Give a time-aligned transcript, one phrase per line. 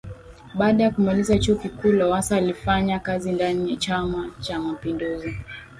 [0.55, 5.35] Baada ya kumaliza chuo kikuu Lowassa alifanya kazi ndani ya chama Cha mapinduzi